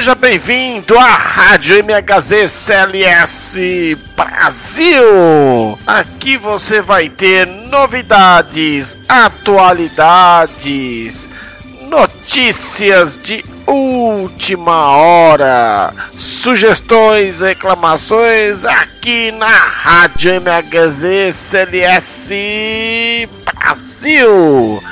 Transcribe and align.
Seja 0.00 0.14
bem-vindo 0.14 0.98
à 0.98 1.14
Rádio 1.14 1.84
MHZ 1.84 2.50
CLS 2.50 3.58
Brasil. 4.16 5.78
Aqui 5.86 6.38
você 6.38 6.80
vai 6.80 7.10
ter 7.10 7.46
novidades, 7.46 8.96
atualidades, 9.06 11.28
notícias 11.82 13.20
de 13.22 13.44
última 13.66 14.88
hora, 14.88 15.92
sugestões, 16.16 17.40
reclamações 17.40 18.64
aqui 18.64 19.30
na 19.32 19.48
Rádio 19.48 20.32
MHZ 20.40 21.36
CLS 21.36 22.30
Brasil. 23.44 24.82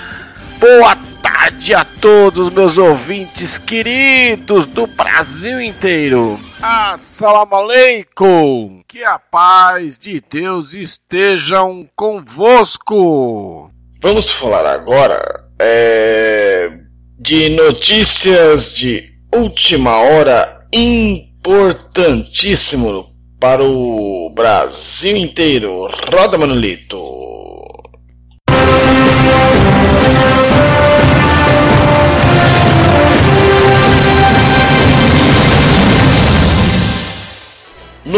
Boa 0.61 1.08
tarde 1.23 1.75
a 1.75 1.85
todos 1.85 2.53
meus 2.53 2.79
ouvintes 2.79 3.59
queridos 3.59 4.67
do 4.67 4.87
Brasil 4.87 5.61
inteiro. 5.61 6.39
Assalamu 6.63 7.55
alaikum. 7.55 8.83
Que 8.87 9.03
a 9.05 9.19
paz 9.19 9.99
de 9.99 10.21
Deus 10.21 10.75
estejam 10.75 11.89
convosco. 11.95 13.71
Vamos 14.03 14.31
falar 14.33 14.67
agora 14.67 15.45
é, 15.59 16.71
de 17.19 17.49
notícias 17.51 18.73
de 18.75 19.13
última 19.35 19.99
hora 19.99 20.67
importantíssimo 20.73 23.09
para 23.41 23.63
o 23.63 24.33
Brasil 24.35 25.17
inteiro. 25.17 25.87
Roda 26.13 26.37
Manolito. 26.39 27.28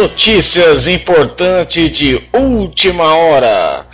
Notícias 0.00 0.86
importantes 0.86 1.90
de 1.92 2.22
última 2.32 3.14
hora. 3.14 3.84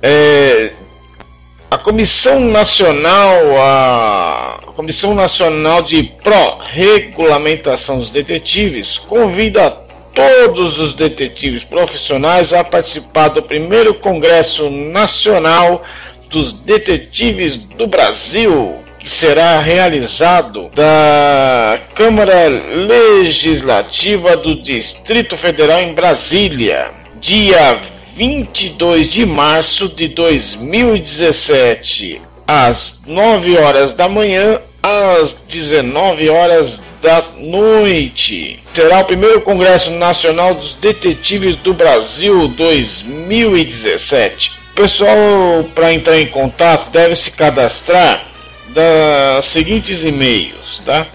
É, 0.00 0.72
a 1.70 1.76
Comissão 1.76 2.40
Nacional, 2.40 3.38
a 3.60 4.60
Comissão 4.74 5.12
Nacional 5.12 5.82
de 5.82 6.02
Pró-Regulamentação 6.02 7.98
dos 7.98 8.08
Detetives 8.08 8.96
convida 9.00 9.70
todos 10.14 10.78
os 10.78 10.94
detetives 10.94 11.62
profissionais 11.62 12.50
a 12.50 12.64
participar 12.64 13.28
do 13.28 13.42
primeiro 13.42 13.92
Congresso 13.92 14.70
Nacional 14.70 15.84
dos 16.30 16.54
Detetives 16.54 17.58
do 17.58 17.86
Brasil, 17.86 18.81
que 19.02 19.10
será 19.10 19.60
realizado 19.60 20.70
da 20.74 21.78
Câmara 21.94 22.48
Legislativa 22.48 24.34
do 24.36 24.54
Distrito 24.54 25.36
Federal 25.36 25.80
em 25.80 25.92
Brasília, 25.92 26.92
dia 27.20 27.80
22 28.14 29.08
de 29.08 29.26
março 29.26 29.88
de 29.88 30.06
2017, 30.06 32.22
às 32.46 33.00
9 33.04 33.58
horas 33.58 33.92
da 33.94 34.08
manhã 34.08 34.60
às 34.80 35.34
19 35.48 36.28
horas 36.28 36.78
da 37.02 37.24
noite. 37.38 38.60
Será 38.72 39.00
o 39.00 39.04
primeiro 39.04 39.40
Congresso 39.40 39.90
Nacional 39.90 40.54
dos 40.54 40.74
Detetives 40.74 41.56
do 41.56 41.74
Brasil 41.74 42.46
2017. 42.48 44.52
O 44.72 44.74
pessoal, 44.74 45.64
para 45.74 45.92
entrar 45.92 46.18
em 46.18 46.26
contato, 46.26 46.90
deve 46.90 47.16
se 47.16 47.32
cadastrar 47.32 48.31
dos 48.68 49.46
seguintes 49.52 50.04
e-mails, 50.04 50.80
tá? 50.84 51.06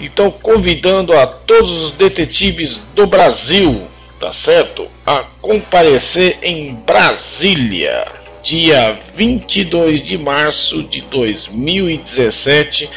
Então, 0.00 0.30
convidando 0.30 1.12
a 1.16 1.26
todos 1.26 1.84
os 1.84 1.92
detetives 1.92 2.78
do 2.94 3.06
Brasil, 3.06 3.86
tá 4.20 4.32
certo? 4.32 4.86
A 5.06 5.24
comparecer 5.40 6.38
em 6.42 6.74
Brasília, 6.74 8.06
dia 8.42 8.98
22 9.14 10.04
de 10.04 10.18
março 10.18 10.82
de 10.82 11.00
2017, 11.02 12.90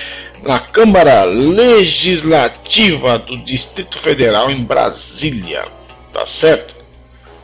na 0.43 0.59
Câmara 0.59 1.23
Legislativa 1.23 3.17
do 3.17 3.37
Distrito 3.37 3.99
Federal 3.99 4.49
em 4.51 4.63
Brasília, 4.63 5.65
tá 6.13 6.25
certo? 6.25 6.73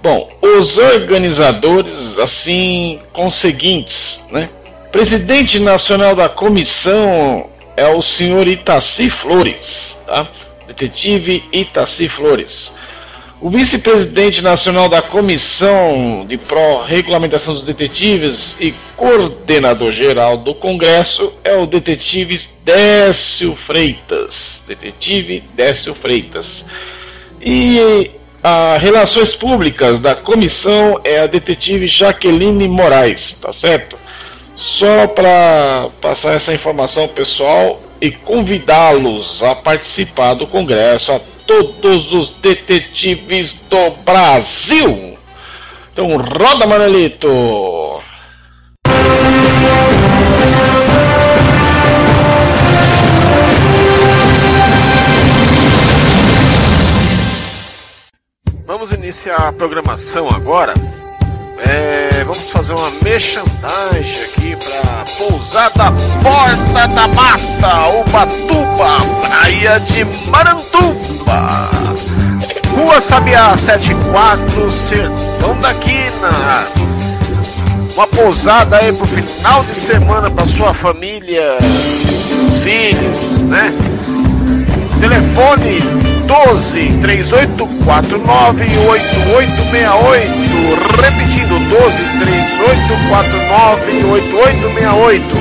Bom, 0.02 0.32
os 0.42 0.78
organizadores 0.78 2.18
assim 2.20 3.00
conseguintes, 3.12 4.20
né? 4.30 4.50
Presidente 4.96 5.60
nacional 5.60 6.16
da 6.16 6.30
comissão 6.30 7.50
é 7.76 7.86
o 7.86 8.02
senhor 8.02 8.48
Itaci 8.48 9.10
Flores, 9.10 9.94
tá? 10.08 10.26
Detetive 10.68 11.44
Itaci 11.52 12.08
Flores. 12.08 12.72
O 13.42 13.50
vice-presidente 13.50 14.42
nacional 14.42 14.88
da 14.88 15.02
Comissão 15.02 16.26
de 16.26 16.38
Pró-Regulamentação 16.38 17.54
dos 17.54 17.64
Detetives 17.64 18.56
e 18.58 18.74
coordenador 18.96 19.92
geral 19.92 20.38
do 20.38 20.56
Congresso 20.56 21.34
é 21.44 21.58
o 21.58 21.66
detetive 21.66 22.40
Décio 22.64 23.54
Freitas. 23.68 24.62
Detetive 24.66 25.44
Décio 25.54 25.94
Freitas. 25.94 26.64
E 27.42 28.12
a 28.42 28.78
Relações 28.78 29.36
Públicas 29.36 30.00
da 30.00 30.16
comissão 30.16 31.02
é 31.04 31.20
a 31.20 31.28
detetive 31.28 31.86
Jaqueline 31.86 32.70
Moraes, 32.70 33.34
tá 33.42 33.52
certo? 33.52 34.05
Só 34.56 35.08
para 35.08 35.90
passar 36.02 36.36
essa 36.36 36.54
informação 36.54 37.08
pessoal 37.08 37.82
e 38.02 38.12
convidá-los 38.12 39.42
a 39.44 39.56
participar 39.56 40.34
do 40.34 40.48
congresso, 40.48 41.12
a 41.12 41.20
todos 41.48 42.12
os 42.12 42.36
detetives 42.42 43.54
do 43.70 43.92
Brasil. 44.04 45.18
Então, 45.92 46.18
roda, 46.18 46.68
Manelito! 46.68 48.04
Vamos 58.66 58.92
iniciar 58.92 59.48
a 59.48 59.54
programação 59.54 60.28
agora. 60.30 60.74
É, 61.66 62.05
vamos 62.24 62.50
fazer 62.50 62.74
uma 62.74 62.90
merchandagem 63.02 64.24
aqui 64.24 64.56
para 64.56 65.04
Pousada 65.18 65.92
Porta 66.24 66.88
da 66.88 67.08
Mata, 67.10 67.88
Ubatuba, 68.00 69.02
Praia 69.22 69.80
de 69.80 70.06
Marantuba. 70.30 71.70
Rua 72.76 73.02
Sabiá 73.02 73.58
74, 73.58 74.72
Sertão 74.72 75.60
da 75.62 75.74
Quina. 75.74 76.68
Uma 77.96 78.08
pousada 78.08 78.78
aí 78.78 78.94
pro 78.94 79.08
final 79.08 79.64
de 79.64 79.76
semana 79.76 80.30
para 80.30 80.46
sua 80.46 80.74
família, 80.74 81.58
filhos, 82.64 83.42
né? 83.44 83.74
Telefone 85.00 86.15
12 86.28 87.00
3849 87.02 88.66
8868. 88.66 90.30
Repetindo, 90.98 91.60
12 91.70 92.04
3849 92.20 93.92
8868. 94.02 95.36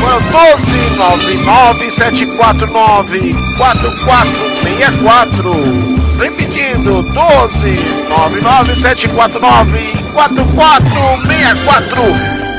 Agora 0.02 0.20
12 0.20 0.98
99 0.98 1.90
749 1.92 3.34
4464. 3.58 5.54
Repetindo, 6.18 7.04
12 7.04 7.80
99749 8.10 10.04
4464. 10.12 12.02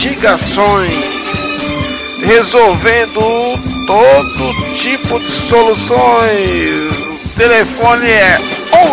investigações, 0.00 1.04
resolvendo 2.22 3.20
todo 3.86 4.54
tipo 4.74 5.20
de 5.20 5.30
soluções. 5.30 6.90
O 7.22 7.28
telefone 7.36 8.08
é 8.08 8.40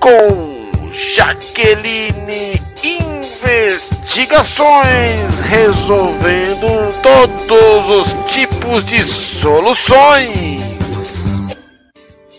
com 0.00 0.90
Jaqueline 0.92 2.60
Investigações 2.82 5.42
resolvendo 5.42 6.92
todos 7.02 7.88
os 7.88 8.08
tipos 8.32 8.84
de 8.84 9.04
soluções 9.04 10.75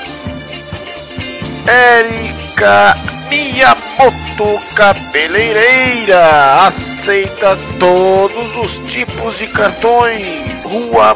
Érica 1.68 2.96
Miyamoto 3.28 4.58
Cabeleireira 4.74 6.64
aceita 6.66 7.58
todos 7.78 8.56
os 8.56 8.78
tipos 8.90 9.36
de 9.36 9.46
cartões. 9.48 10.64
Rua 10.64 11.14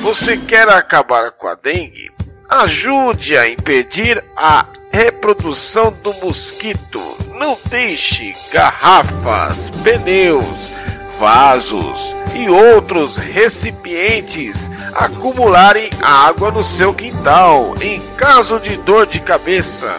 Você 0.00 0.38
quer 0.38 0.68
acabar 0.70 1.30
com 1.32 1.48
a 1.48 1.54
dengue? 1.54 2.10
Ajude 2.48 3.36
a 3.36 3.46
impedir 3.46 4.24
a 4.34 4.64
reprodução 4.90 5.92
do 6.02 6.14
mosquito. 6.24 6.98
Não 7.34 7.58
deixe 7.68 8.32
garrafas, 8.50 9.68
pneus, 9.82 10.77
vasos 11.18 12.14
e 12.34 12.48
outros 12.48 13.16
recipientes 13.16 14.70
acumularem 14.94 15.90
água 16.00 16.50
no 16.50 16.62
seu 16.62 16.94
quintal 16.94 17.74
em 17.80 18.00
caso 18.16 18.58
de 18.60 18.76
dor 18.78 19.06
de 19.06 19.20
cabeça, 19.20 19.92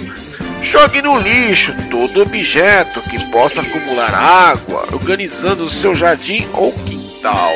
Jogue 0.63 1.01
no 1.01 1.19
lixo 1.19 1.73
todo 1.91 2.21
objeto 2.21 3.01
que 3.01 3.19
possa 3.29 3.61
acumular 3.61 4.15
água, 4.15 4.87
organizando 4.93 5.65
o 5.65 5.69
seu 5.69 5.93
jardim 5.93 6.47
ou 6.53 6.71
quintal. 6.71 7.51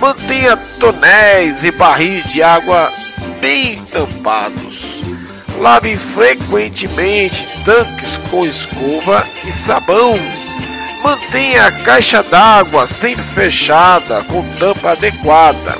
Mantenha 0.00 0.56
tonéis 0.78 1.64
e 1.64 1.72
barris 1.72 2.24
de 2.30 2.40
água 2.40 2.92
bem 3.40 3.82
tampados. 3.86 5.02
Lave 5.58 5.96
frequentemente 5.96 7.44
tanques 7.64 8.16
com 8.30 8.46
escova 8.46 9.26
e 9.44 9.50
sabão. 9.50 10.16
Mantenha 11.02 11.66
a 11.66 11.72
caixa 11.72 12.22
d'água 12.22 12.86
sempre 12.86 13.24
fechada 13.24 14.22
com 14.24 14.44
tampa 14.58 14.92
adequada. 14.92 15.76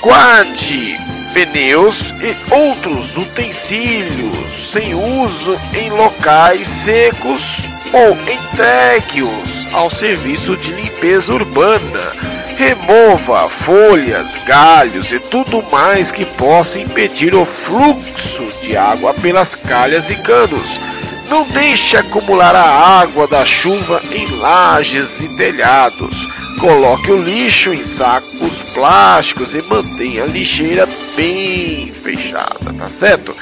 Guarde 0.00 0.98
pneus 1.32 2.12
e 2.20 2.34
outros 2.52 3.16
utensílios 3.16 4.70
sem 4.72 4.94
uso 4.94 5.56
em 5.74 5.90
locais 5.90 6.66
secos 6.66 7.60
ou 7.92 8.16
entregue-os 8.28 9.72
ao 9.72 9.90
serviço 9.90 10.56
de 10.56 10.72
limpeza 10.72 11.32
urbana. 11.32 12.35
Remova 12.56 13.48
folhas, 13.48 14.30
galhos 14.46 15.12
e 15.12 15.18
tudo 15.18 15.62
mais 15.70 16.10
que 16.10 16.24
possa 16.24 16.78
impedir 16.78 17.34
o 17.34 17.44
fluxo 17.44 18.46
de 18.62 18.76
água 18.76 19.12
pelas 19.14 19.54
calhas 19.54 20.10
e 20.10 20.16
canos. 20.16 20.80
Não 21.28 21.44
deixe 21.48 21.96
acumular 21.96 22.54
a 22.54 23.00
água 23.00 23.26
da 23.26 23.44
chuva 23.44 24.00
em 24.12 24.26
lajes 24.38 25.20
e 25.20 25.28
telhados 25.36 26.36
Coloque 26.58 27.12
o 27.12 27.22
lixo 27.22 27.72
em 27.72 27.84
sacos 27.84 28.56
plásticos 28.72 29.54
e 29.54 29.60
mantenha 29.62 30.24
a 30.24 30.26
lixeira 30.26 30.88
bem 31.14 31.92
fechada, 31.92 32.72
tá 32.76 32.88
certo? 32.88 33.34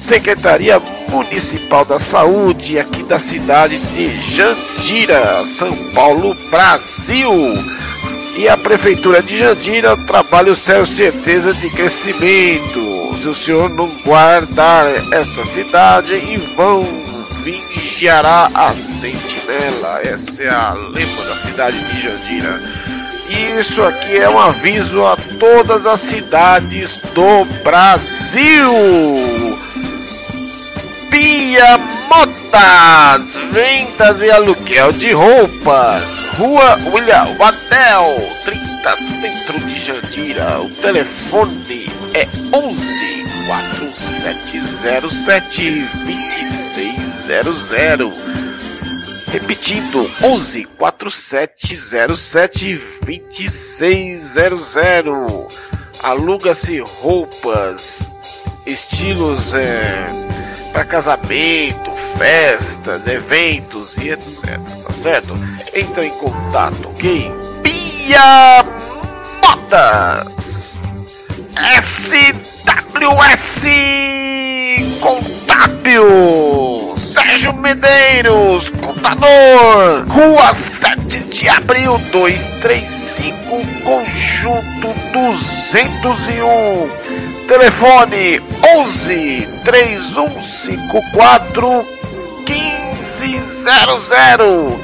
Secretaria 0.00 0.80
Municipal 1.08 1.84
da 1.84 1.98
Saúde 1.98 2.78
aqui 2.78 3.02
da 3.02 3.18
cidade 3.18 3.76
de 3.78 4.16
Jandira, 4.30 5.44
São 5.46 5.76
Paulo, 5.92 6.34
Brasil. 6.48 7.30
E 8.36 8.48
a 8.48 8.56
Prefeitura 8.56 9.22
de 9.22 9.36
Jandira 9.36 9.96
trabalha 9.96 10.52
o 10.52 10.56
céu 10.56 10.86
certeza 10.86 11.52
de 11.52 11.68
crescimento. 11.70 13.16
Se 13.20 13.28
o 13.28 13.34
senhor 13.34 13.68
não 13.68 13.88
guardar 14.04 14.86
esta 15.12 15.44
cidade, 15.44 16.14
em 16.14 16.38
vão 16.54 16.86
vigiará 17.42 18.50
a 18.54 18.74
sentinela. 18.74 20.00
Essa 20.04 20.42
é 20.42 20.48
a 20.48 20.72
lema 20.72 21.24
da 21.28 21.34
cidade 21.36 21.78
de 21.84 22.00
Jandira. 22.00 22.62
E 23.28 23.60
isso 23.60 23.82
aqui 23.82 24.16
é 24.16 24.28
um 24.28 24.38
aviso 24.38 25.04
a 25.04 25.16
todas 25.38 25.86
as 25.86 26.00
cidades 26.00 26.98
do 27.14 27.44
Brasil. 27.62 28.72
Pia 31.10 31.78
Motas, 32.08 33.36
vendas 33.52 34.22
e 34.22 34.30
aluguel 34.30 34.92
de 34.92 35.12
roupas. 35.12 36.19
Rua 36.40 36.74
William 36.90 37.36
Waddell, 37.38 38.16
30 38.46 38.96
Centro 38.96 39.60
de 39.60 39.78
Jandira. 39.78 40.58
O 40.62 40.70
telefone 40.70 41.86
é 42.14 42.26
11 42.56 43.24
4707 43.46 45.86
2600. 46.06 48.14
Repetindo, 49.30 50.10
11 50.22 50.64
4707 50.78 52.80
2600. 53.04 55.54
Aluga-se 56.02 56.80
roupas, 56.80 58.00
estilos 58.64 59.52
é, 59.52 60.06
para 60.72 60.86
casamento, 60.86 61.90
festas, 62.18 63.06
eventos 63.06 63.96
e 63.98 64.10
etc. 64.10 64.58
Tá 64.86 64.92
certo? 64.92 65.34
Entra 65.74 66.04
em 66.04 66.10
contato, 66.10 66.88
ok? 66.88 67.32
Pia 67.62 68.64
Motas 69.42 70.80
SWS 71.80 73.64
Contábil 75.00 76.94
Sérgio 76.98 77.52
Medeiros, 77.54 78.68
contador, 78.70 80.04
Rua 80.08 80.52
7 80.54 81.18
de 81.20 81.48
Abril 81.48 81.98
235, 82.12 83.32
Conjunto 83.82 84.94
201. 85.12 86.90
Telefone 87.48 88.40
11 88.76 89.48
3154 89.64 91.99
1500. 93.60 94.80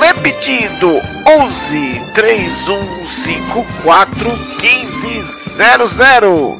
Repetindo 0.00 1.00
11 1.24 2.02
3154 2.14 4.36
1500. 4.60 6.58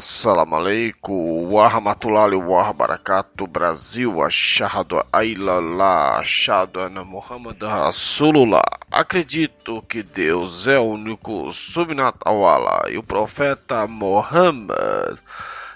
Assalamu 0.00 0.56
alaikum, 0.56 1.52
wa 1.52 1.68
rahmatullahi 1.68 2.34
wa 2.34 2.72
barakatuh, 2.72 3.46
Brasil, 3.46 4.24
achado 4.24 5.04
ailallah, 5.12 6.16
achado 6.16 6.80
ana 6.80 7.04
Muhammad 7.04 7.60
Rasulullah. 7.60 8.64
Acredito 8.90 9.82
que 9.82 10.02
Deus 10.02 10.66
é 10.66 10.78
o 10.78 10.96
único 10.96 11.52
subnat 11.52 12.16
awala 12.24 12.88
e 12.88 12.96
o 12.96 13.02
profeta 13.02 13.86
Muhammad 13.86 15.20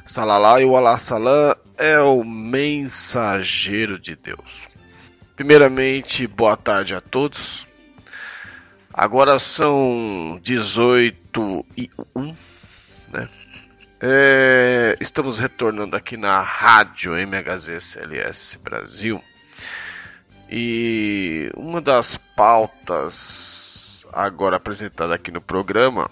sallallahu 0.07 0.73
alaihi 0.73 0.89
wasallam 0.89 1.55
é 1.77 2.01
o 2.01 2.25
mensageiro 2.25 3.99
de 3.99 4.17
Deus. 4.17 4.65
Primeiramente, 5.37 6.27
boa 6.27 6.57
tarde 6.57 6.95
a 6.95 7.01
todos. 7.03 7.67
Agora 8.91 9.39
são 9.39 10.41
18 10.43 11.67
e 11.77 11.91
1, 12.17 12.35
né? 13.13 13.29
É, 14.07 14.99
estamos 15.01 15.39
retornando 15.39 15.97
aqui 15.97 16.19
na 16.19 16.39
rádio 16.43 17.17
MHZCLS 17.17 18.59
Brasil. 18.63 19.25
E 20.51 21.51
uma 21.57 21.81
das 21.81 22.15
pautas 22.37 24.05
agora 24.13 24.59
apresentada 24.59 25.15
aqui 25.15 25.31
no 25.31 25.41
programa 25.41 26.11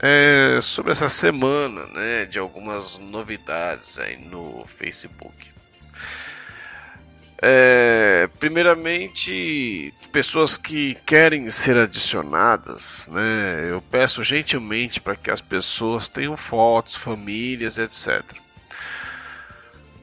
é 0.00 0.58
sobre 0.60 0.90
essa 0.90 1.08
semana, 1.08 1.86
né, 1.94 2.24
de 2.24 2.40
algumas 2.40 2.98
novidades 2.98 3.96
aí 3.96 4.16
no 4.16 4.66
Facebook. 4.66 5.52
É, 7.40 8.28
primeiramente, 8.40 9.94
pessoas 10.12 10.56
que 10.56 10.96
querem 11.06 11.48
ser 11.50 11.76
adicionadas, 11.76 13.06
né? 13.08 13.68
Eu 13.70 13.80
peço 13.80 14.24
gentilmente 14.24 15.00
para 15.00 15.14
que 15.14 15.30
as 15.30 15.40
pessoas 15.40 16.08
tenham 16.08 16.36
fotos, 16.36 16.96
famílias, 16.96 17.78
etc. 17.78 18.22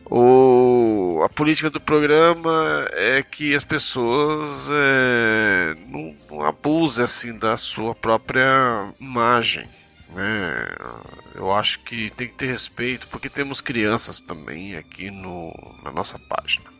O, 0.06 1.22
a 1.26 1.30
política 1.30 1.70
do 1.70 1.82
programa 1.82 2.88
é 2.92 3.22
que 3.24 3.54
as 3.54 3.64
pessoas 3.64 4.70
é, 4.72 5.76
não, 5.88 6.16
não 6.30 6.46
abusem 6.46 7.04
assim 7.04 7.38
da 7.38 7.58
sua 7.58 7.94
própria 7.94 8.94
imagem. 9.00 9.68
Né? 10.10 10.68
Eu 11.34 11.52
acho 11.52 11.80
que 11.80 12.12
tem 12.12 12.28
que 12.28 12.36
ter 12.36 12.48
respeito 12.48 13.08
porque 13.08 13.30
temos 13.30 13.60
crianças 13.60 14.22
também 14.22 14.78
aqui 14.78 15.12
no, 15.12 15.52
na 15.84 15.92
nossa 15.92 16.18
página 16.18 16.76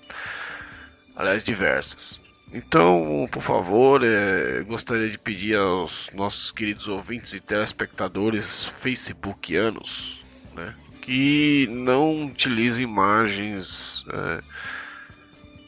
aliás, 1.16 1.44
diversas. 1.44 2.20
Então, 2.54 3.28
por 3.32 3.42
favor, 3.42 4.04
é, 4.04 4.62
gostaria 4.62 5.10
de 5.10 5.18
pedir 5.18 5.58
aos 5.58 6.12
nossos 6.14 6.52
queridos 6.52 6.88
ouvintes 6.88 7.34
e 7.34 7.40
telespectadores 7.40 8.66
facebookianos 8.66 10.24
né, 10.54 10.76
que 11.02 11.68
não 11.70 12.28
utilizem 12.28 12.84
imagens 12.84 14.06
é, 14.10 14.44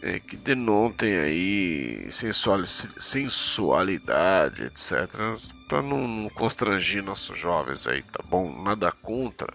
é, 0.02 0.20
que 0.20 0.38
denotem 0.38 1.18
aí 1.18 2.08
sensualidade, 2.10 4.64
etc. 4.64 5.10
Para 5.68 5.82
não, 5.82 6.08
não 6.08 6.30
constrangir 6.30 7.04
nossos 7.04 7.38
jovens 7.38 7.86
aí, 7.88 8.02
tá 8.04 8.24
bom? 8.30 8.64
Nada 8.64 8.90
contra. 8.92 9.54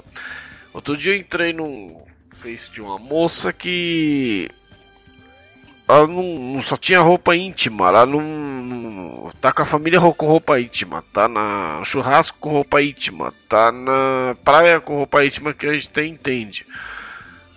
Outro 0.74 0.96
dia 0.96 1.14
eu 1.14 1.16
entrei 1.16 1.52
no 1.52 2.04
Face 2.30 2.70
de 2.72 2.80
uma 2.80 2.98
moça 2.98 3.52
que 3.52 4.50
ela 5.88 6.06
não, 6.06 6.22
não, 6.22 6.62
só 6.62 6.76
tinha 6.76 7.00
roupa 7.00 7.36
íntima, 7.36 7.88
ela 7.88 8.06
não, 8.06 8.20
não, 8.20 9.30
tá 9.40 9.52
com 9.52 9.62
a 9.62 9.66
família 9.66 10.00
com 10.00 10.26
roupa 10.26 10.60
íntima, 10.60 11.04
tá 11.12 11.28
na 11.28 11.82
churrasco 11.84 12.38
com 12.38 12.50
roupa 12.50 12.82
íntima, 12.82 13.32
tá 13.48 13.70
na 13.70 14.36
praia 14.44 14.80
com 14.80 14.96
roupa 14.96 15.24
íntima 15.24 15.52
que 15.52 15.66
a 15.66 15.72
gente 15.72 15.90
tem, 15.90 16.12
entende. 16.12 16.64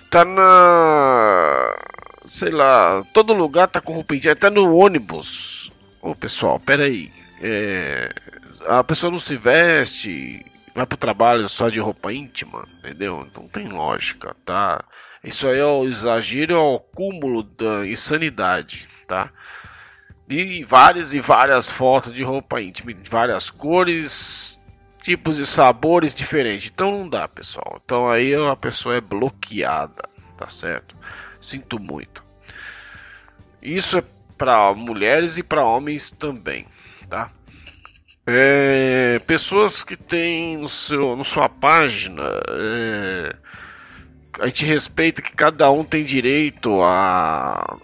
Tá 0.10 0.26
na 0.26 1.76
sei 2.28 2.50
lá, 2.50 3.04
todo 3.14 3.34
lugar 3.34 3.68
tá 3.68 3.80
com 3.80 3.94
roupa 3.94 4.16
íntima, 4.16 4.34
até 4.34 4.50
no 4.50 4.76
ônibus. 4.76 5.72
Ô 6.02 6.16
pessoal, 6.16 6.60
pera 6.60 6.86
aí. 6.86 7.12
É, 7.42 8.12
a 8.68 8.84
pessoa 8.84 9.12
não 9.12 9.20
se 9.20 9.38
veste, 9.38 10.44
vai 10.74 10.86
pro 10.86 10.98
trabalho 10.98 11.48
só 11.48 11.70
de 11.70 11.80
roupa 11.80 12.12
íntima, 12.12 12.68
entendeu? 12.80 13.28
Não 13.36 13.48
tem 13.48 13.68
lógica, 13.68 14.36
tá? 14.46 14.84
Isso 15.26 15.48
aí 15.48 15.58
é 15.58 15.66
o 15.66 15.86
exagero, 15.86 16.54
é 16.54 16.58
o 16.58 16.80
cúmulo 16.80 17.42
da 17.42 17.86
insanidade, 17.88 18.88
tá? 19.08 19.32
E 20.30 20.64
várias 20.64 21.14
e 21.16 21.20
várias 21.20 21.68
fotos 21.68 22.14
de 22.14 22.24
roupa 22.24 22.62
íntima, 22.62 22.94
de 22.94 23.10
várias 23.10 23.50
cores, 23.50 24.60
tipos 25.02 25.40
e 25.40 25.46
sabores 25.46 26.14
diferentes. 26.14 26.72
Então 26.72 26.92
não 26.92 27.10
dá, 27.10 27.28
pessoal. 27.28 27.82
Então 27.84 28.08
aí 28.08 28.36
a 28.36 28.56
pessoa 28.56 28.96
é 28.96 29.02
bloqueada, 29.02 30.08
tá 30.38 30.48
certo? 30.48 30.96
Sinto 31.42 31.80
muito. 31.80 32.24
Isso 33.62 33.98
é 33.98 34.04
para 34.38 34.74
mulheres 34.74 35.40
e 35.40 35.44
para 35.44 35.66
homens 35.66 36.12
também, 36.12 36.68
tá? 37.10 37.32
É, 38.28 39.20
pessoas 39.26 39.84
que 39.84 39.96
têm 39.96 40.58
no 40.58 40.68
seu, 40.68 41.16
no 41.16 41.24
sua 41.24 41.48
página 41.48 42.24
é, 42.50 43.36
a 44.40 44.48
gente 44.48 44.66
respeita 44.66 45.22
que 45.22 45.32
cada 45.32 45.70
um 45.72 45.84
tem 45.84 46.04
direito 46.04 46.82
a, 46.82 47.78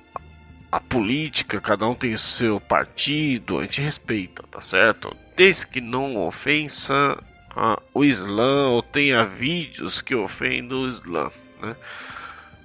a 0.72 0.80
política, 0.80 1.62
cada 1.62 1.88
um 1.88 1.96
tem 1.96 2.16
seu 2.18 2.60
partido, 2.60 3.60
a 3.60 3.64
gente 3.64 3.82
respeita, 3.82 4.44
tá 4.50 4.62
certo? 4.62 5.16
Desde 5.36 5.68
que 5.68 5.82
não 5.82 6.18
ofensa 6.18 7.18
a, 7.56 7.80
o 7.94 8.04
Islã 8.04 8.70
ou 8.70 8.82
tenha 8.82 9.24
vídeos 9.24 10.02
que 10.02 10.16
ofendem 10.16 10.78
o 10.78 10.88
Islã, 10.88 11.32
né? 11.62 11.76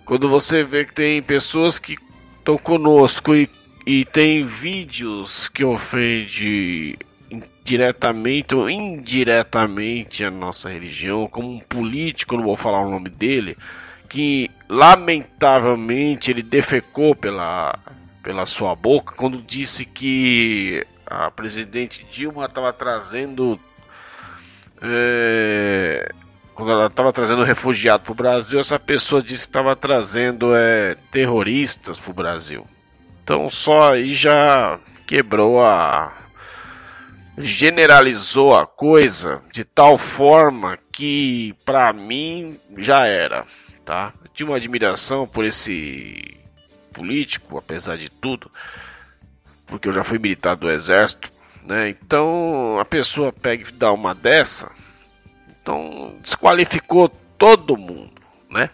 Quando 0.04 0.28
você 0.28 0.62
vê 0.62 0.84
que 0.84 0.94
tem 0.94 1.20
pessoas 1.20 1.80
que 1.80 1.96
estão 2.38 2.56
conosco 2.56 3.34
e, 3.34 3.50
e 3.84 4.04
tem 4.04 4.44
vídeos 4.44 5.48
que 5.48 5.64
ofendem 5.64 6.96
diretamente 7.66 8.54
ou 8.54 8.70
indiretamente 8.70 10.24
a 10.24 10.30
nossa 10.30 10.70
religião, 10.70 11.26
como 11.26 11.50
um 11.50 11.58
político, 11.58 12.36
não 12.36 12.44
vou 12.44 12.56
falar 12.56 12.80
o 12.80 12.90
nome 12.90 13.10
dele, 13.10 13.58
que 14.08 14.48
lamentavelmente 14.68 16.30
ele 16.30 16.44
defecou 16.44 17.12
pela, 17.12 17.76
pela 18.22 18.46
sua 18.46 18.76
boca 18.76 19.16
quando 19.16 19.42
disse 19.42 19.84
que 19.84 20.86
a 21.04 21.28
presidente 21.28 22.06
Dilma 22.10 22.44
estava 22.44 22.72
trazendo. 22.72 23.58
É, 24.80 26.08
quando 26.54 26.70
ela 26.70 26.86
estava 26.86 27.12
trazendo 27.12 27.42
refugiado 27.42 28.04
para 28.04 28.12
o 28.12 28.14
Brasil, 28.14 28.60
essa 28.60 28.78
pessoa 28.78 29.20
disse 29.20 29.42
que 29.42 29.48
estava 29.48 29.74
trazendo 29.74 30.54
é, 30.54 30.96
terroristas 31.10 31.98
para 31.98 32.10
o 32.12 32.14
Brasil. 32.14 32.64
Então 33.24 33.50
só 33.50 33.92
aí 33.92 34.14
já 34.14 34.78
quebrou 35.06 35.60
a, 35.60 36.25
generalizou 37.38 38.56
a 38.56 38.66
coisa 38.66 39.42
de 39.52 39.64
tal 39.64 39.98
forma 39.98 40.78
que 40.90 41.54
para 41.64 41.92
mim 41.92 42.58
já 42.78 43.06
era, 43.06 43.44
tá? 43.84 44.12
Eu 44.22 44.30
tinha 44.32 44.48
uma 44.48 44.56
admiração 44.56 45.26
por 45.26 45.44
esse 45.44 46.38
político, 46.92 47.58
apesar 47.58 47.96
de 47.96 48.08
tudo, 48.08 48.50
porque 49.66 49.88
eu 49.88 49.92
já 49.92 50.02
fui 50.02 50.18
militar 50.18 50.56
do 50.56 50.70
exército, 50.70 51.30
né? 51.62 51.90
Então 51.90 52.78
a 52.80 52.84
pessoa 52.84 53.32
pega 53.32 53.68
e 53.68 53.72
dá 53.72 53.92
uma 53.92 54.14
dessa, 54.14 54.70
então 55.60 56.14
desqualificou 56.22 57.08
todo 57.36 57.76
mundo, 57.76 58.22
né? 58.48 58.70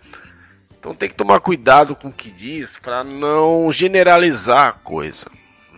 Então 0.79 0.95
tem 0.95 1.09
que 1.09 1.15
tomar 1.15 1.41
cuidado 1.41 1.97
com 1.97 2.09
o 2.09 2.13
que 2.13 2.31
diz 2.31 2.79
para 2.79 3.03
não 3.03 3.71
generalizar 3.73 4.69
a 4.69 4.73
coisa, 4.73 5.27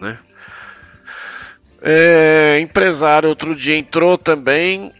né? 0.00 0.18
É, 1.86 2.58
empresário 2.60 3.28
outro 3.28 3.54
dia 3.54 3.76
entrou 3.76 4.16
também 4.16 4.90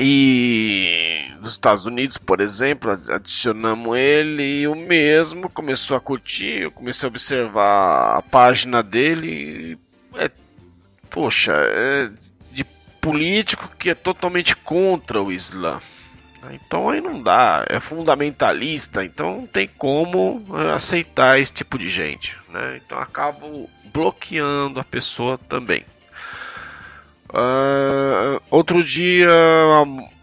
e 0.00 1.30
dos 1.40 1.52
Estados 1.52 1.86
Unidos, 1.86 2.18
por 2.18 2.40
exemplo, 2.40 2.90
adicionamos 3.08 3.96
ele 3.96 4.62
e 4.62 4.66
o 4.66 4.74
mesmo 4.74 5.48
começou 5.48 5.96
a 5.96 6.00
curtir, 6.00 6.62
eu 6.62 6.72
comecei 6.72 7.06
a 7.06 7.10
observar 7.10 8.18
a 8.18 8.22
página 8.22 8.82
dele. 8.82 9.78
É, 10.16 10.28
poxa, 11.08 11.52
é 11.54 12.10
de 12.50 12.64
político 13.00 13.70
que 13.78 13.90
é 13.90 13.94
totalmente 13.94 14.56
contra 14.56 15.22
o 15.22 15.30
Islã. 15.30 15.80
Então 16.50 16.88
aí 16.88 17.00
não 17.00 17.22
dá, 17.22 17.64
é 17.68 17.78
fundamentalista, 17.78 19.04
então 19.04 19.40
não 19.40 19.46
tem 19.46 19.68
como 19.68 20.42
é, 20.54 20.70
aceitar 20.72 21.38
esse 21.38 21.52
tipo 21.52 21.78
de 21.78 21.88
gente, 21.90 22.36
né? 22.48 22.80
Então 22.84 22.98
acabo 22.98 23.68
bloqueando 23.92 24.80
a 24.80 24.84
pessoa 24.84 25.36
também. 25.36 25.84
Uh, 27.28 28.42
outro 28.50 28.82
dia, 28.82 29.28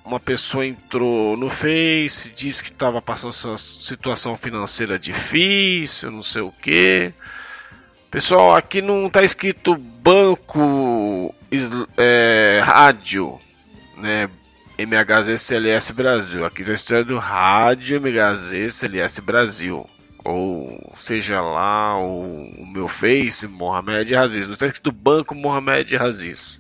uma 0.04 0.20
pessoa 0.20 0.66
entrou 0.66 1.38
no 1.38 1.50
Face, 1.50 2.32
disse 2.36 2.64
que 2.64 2.70
estava 2.70 3.02
passando 3.02 3.34
uma 3.46 3.58
situação 3.58 4.36
financeira 4.36 4.98
difícil, 4.98 6.12
não 6.12 6.24
sei 6.24 6.42
o 6.42 6.52
que. 6.52 7.14
Pessoal, 8.10 8.56
aqui 8.56 8.82
não 8.82 9.08
está 9.08 9.24
escrito 9.24 9.76
banco 9.76 11.34
é, 11.98 12.62
rádio, 12.64 13.40
né? 13.98 14.30
MHZ 14.78 15.42
CLS 15.42 15.92
Brasil. 15.92 16.46
Aqui 16.46 16.62
está 16.62 16.74
escrito 16.74 17.18
Rádio 17.18 18.00
MHZ 18.00 18.76
CLS 18.76 19.20
Brasil. 19.20 19.90
Ou 20.24 20.94
seja 20.98 21.42
lá 21.42 21.98
o, 21.98 22.66
meu 22.72 22.88
Face 22.88 23.48
Mohamed 23.48 24.16
Aziz. 24.16 24.46
Não 24.46 24.54
está 24.54 24.68
escrito 24.68 24.92
Banco 24.92 25.34
Mohamed 25.34 25.96
Aziz. 25.98 26.60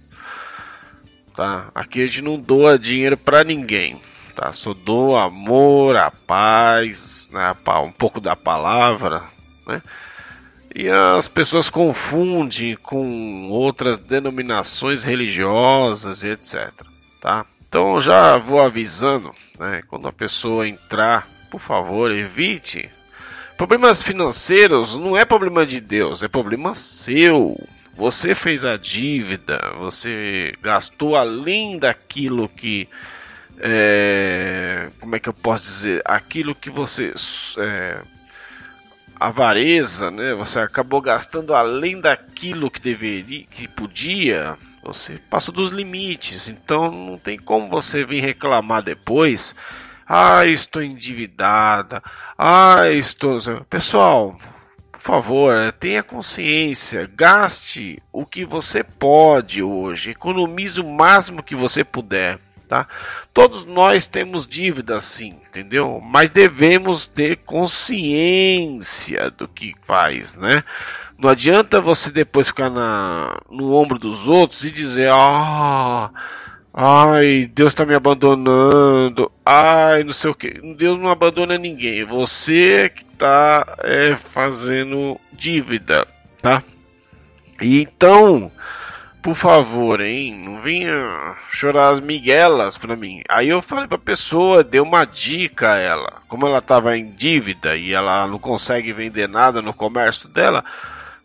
Tá? 1.36 1.68
Aqui 1.76 2.02
a 2.02 2.08
gente 2.08 2.24
não 2.24 2.40
doa 2.40 2.80
dinheiro 2.80 3.16
para 3.16 3.44
ninguém. 3.44 4.02
Tá? 4.36 4.52
Só 4.52 4.74
doa 4.74 5.26
amor, 5.26 5.98
a 5.98 6.10
paz, 6.10 7.30
né? 7.32 7.56
um 7.86 7.92
pouco 7.92 8.20
da 8.20 8.36
palavra. 8.36 9.22
Né? 9.68 9.82
E 10.74 10.90
as 10.90 11.28
pessoas 11.28 11.70
confundem 11.70 12.76
com 12.76 13.50
outras 13.50 14.00
denominações 14.00 15.04
religiosas 15.04 16.24
e 16.24 16.30
etc. 16.30 16.72
Tá? 17.22 17.46
Então 17.68 18.00
já 18.00 18.38
vou 18.38 18.62
avisando, 18.62 19.34
né? 19.60 19.82
Quando 19.88 20.08
a 20.08 20.14
pessoa 20.14 20.68
entrar, 20.68 21.28
por 21.52 21.60
favor, 21.60 22.12
evite. 22.12 22.90
Problemas 23.58 24.02
financeiros 24.04 24.98
não 24.98 25.18
é 25.18 25.26
problema 25.26 25.66
de 25.66 25.82
Deus, 25.82 26.24
é 26.24 26.28
problema 26.28 26.76
seu. 26.76 27.58
Você 27.94 28.36
fez 28.36 28.64
a 28.64 28.78
dívida, 28.78 29.60
você 29.80 30.54
gastou 30.62 31.16
além 31.16 31.80
daquilo 31.80 32.48
que. 32.48 32.88
É, 33.60 34.90
como 35.00 35.16
é 35.16 35.20
que 35.20 35.28
eu 35.28 35.34
posso 35.34 35.64
dizer? 35.64 36.02
Aquilo 36.06 36.54
que 36.54 36.70
você. 36.70 37.12
É, 37.58 38.02
avareza, 39.20 40.12
né? 40.12 40.34
Você 40.36 40.60
acabou 40.60 41.02
gastando 41.02 41.56
além 41.56 42.00
daquilo 42.00 42.70
que 42.70 42.80
deveria, 42.80 43.46
que 43.50 43.68
podia. 43.68 44.56
Você 44.88 45.20
passou 45.30 45.54
dos 45.54 45.70
limites, 45.70 46.48
então 46.48 46.90
não 46.90 47.18
tem 47.18 47.38
como 47.38 47.68
você 47.68 48.06
vir 48.06 48.22
reclamar 48.22 48.82
depois. 48.82 49.54
Ah, 50.08 50.46
estou 50.46 50.82
endividada. 50.82 52.02
Ah, 52.38 52.90
estou. 52.90 53.38
Pessoal, 53.70 54.40
por 54.90 55.02
favor, 55.02 55.74
tenha 55.74 56.02
consciência. 56.02 57.06
Gaste 57.14 58.02
o 58.14 58.26
que 58.26 58.46
você 58.46 58.82
pode 58.82 59.62
hoje. 59.62 60.12
Economize 60.12 60.80
o 60.80 60.90
máximo 60.90 61.44
que 61.44 61.54
você 61.54 61.84
puder. 61.84 62.40
Tá? 62.66 62.88
Todos 63.34 63.66
nós 63.66 64.06
temos 64.06 64.48
dívidas, 64.48 65.04
sim, 65.04 65.38
entendeu? 65.48 66.02
Mas 66.02 66.30
devemos 66.30 67.08
ter 67.08 67.38
consciência 67.38 69.30
do 69.32 69.48
que 69.48 69.74
faz, 69.82 70.34
né? 70.36 70.64
Não 71.18 71.30
adianta 71.30 71.82
você 71.82 72.12
depois 72.12 72.48
ficar 72.48 72.70
na, 72.70 73.40
no 73.50 73.74
ombro 73.74 73.98
dos 73.98 74.28
outros 74.28 74.64
e 74.64 74.70
dizer, 74.70 75.10
ah, 75.12 76.12
ai, 76.72 77.50
Deus 77.52 77.72
está 77.72 77.86
me 77.86 77.96
abandonando, 77.96 79.32
ai, 79.44 80.04
não 80.04 80.14
sei 80.14 80.30
o 80.30 80.36
que. 80.36 80.62
Deus 80.76 81.00
não 81.00 81.10
abandona 81.10 81.58
ninguém, 81.58 82.06
você 82.06 82.90
que 82.90 83.04
está 83.04 83.66
é, 83.80 84.16
fazendo 84.16 85.20
dívida, 85.34 86.08
tá? 86.40 86.62
E 87.60 87.82
então, 87.82 88.52
por 89.24 89.36
favor, 89.36 90.02
hein, 90.02 90.40
não 90.40 90.62
venha 90.62 91.36
chorar 91.50 91.90
as 91.90 92.00
miguelas 92.00 92.78
pra 92.78 92.96
mim. 92.96 93.24
Aí 93.28 93.50
eu 93.50 93.62
falei 93.62 93.88
pra 93.88 93.98
pessoa, 93.98 94.64
dei 94.64 94.80
uma 94.80 95.04
dica 95.04 95.74
a 95.74 95.78
ela. 95.78 96.14
Como 96.28 96.46
ela 96.46 96.62
tava 96.62 96.96
em 96.96 97.12
dívida 97.12 97.76
e 97.76 97.92
ela 97.92 98.28
não 98.28 98.38
consegue 98.38 98.94
vender 98.94 99.28
nada 99.28 99.62
no 99.62 99.74
comércio 99.74 100.30
dela, 100.30 100.64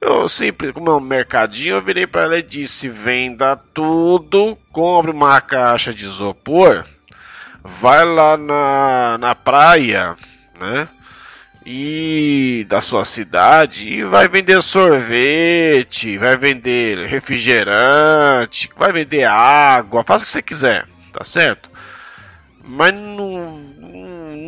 eu 0.03 0.29
sempre, 0.29 0.73
como 0.73 0.91
é 0.91 0.95
um 0.95 1.01
mercadinho, 1.01 1.77
eu 1.77 1.83
virei 1.83 2.07
para 2.07 2.23
ela 2.23 2.39
e 2.39 2.43
disse: 2.43 2.89
venda 2.89 3.57
tudo, 3.73 4.59
compre 4.73 5.13
uma 5.13 5.41
caixa 5.41 5.95
de 5.95 6.05
isopor, 6.05 6.85
vai 7.63 8.05
lá 8.05 8.37
na, 8.37 9.17
na 9.19 9.35
praia, 9.35 10.17
né? 10.59 10.89
E 11.65 12.67
da 12.69 12.81
sua 12.81 13.05
cidade 13.05 13.89
e 13.89 14.03
vai 14.03 14.29
vender 14.29 14.61
sorvete, 14.61 16.19
vai 16.19 16.37
vender 16.37 17.07
refrigerante, 17.07 18.69
vai 18.77 18.93
vender 18.93 19.23
água, 19.23 20.03
faça 20.05 20.25
o 20.25 20.27
que 20.27 20.33
você 20.33 20.43
quiser, 20.43 20.87
tá 21.13 21.23
certo? 21.23 21.71
Mas 22.65 22.93
não 22.93 23.62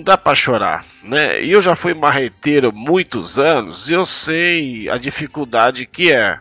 dá 0.04 0.18
para 0.18 0.34
chorar, 0.34 0.84
né? 1.02 1.42
E 1.42 1.50
eu 1.50 1.62
já 1.62 1.74
fui 1.74 1.94
marreteiro 1.94 2.70
muitos 2.70 3.38
anos 3.38 3.90
eu 3.90 4.04
sei 4.04 4.88
a 4.90 4.98
dificuldade 4.98 5.86
que 5.86 6.12
é, 6.12 6.38